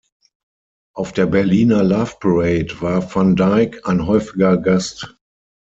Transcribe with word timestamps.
Auf 0.95 1.13
der 1.13 1.27
Berliner 1.27 1.83
Loveparade 1.83 2.81
war 2.81 3.13
van 3.13 3.35
Dijk 3.35 3.87
ein 3.87 4.07
häufiger 4.07 4.57
Gast. 4.57 5.15